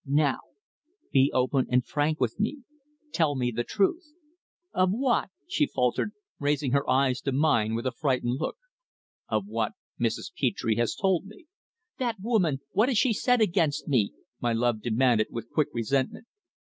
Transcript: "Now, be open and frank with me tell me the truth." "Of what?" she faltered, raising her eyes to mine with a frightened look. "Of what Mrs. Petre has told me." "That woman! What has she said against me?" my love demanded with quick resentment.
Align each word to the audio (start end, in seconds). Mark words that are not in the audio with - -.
"Now, 0.07 0.39
be 1.11 1.29
open 1.31 1.67
and 1.69 1.85
frank 1.85 2.19
with 2.19 2.39
me 2.39 2.63
tell 3.13 3.35
me 3.35 3.51
the 3.51 3.63
truth." 3.63 4.13
"Of 4.73 4.89
what?" 4.89 5.29
she 5.47 5.67
faltered, 5.67 6.13
raising 6.39 6.71
her 6.71 6.89
eyes 6.89 7.21
to 7.21 7.31
mine 7.31 7.75
with 7.75 7.85
a 7.85 7.91
frightened 7.91 8.39
look. 8.39 8.57
"Of 9.29 9.45
what 9.45 9.73
Mrs. 9.99 10.33
Petre 10.35 10.73
has 10.77 10.95
told 10.95 11.27
me." 11.27 11.45
"That 11.99 12.15
woman! 12.19 12.61
What 12.71 12.89
has 12.89 12.97
she 12.97 13.13
said 13.13 13.41
against 13.41 13.87
me?" 13.87 14.11
my 14.39 14.53
love 14.53 14.81
demanded 14.81 15.27
with 15.29 15.51
quick 15.51 15.67
resentment. 15.71 16.25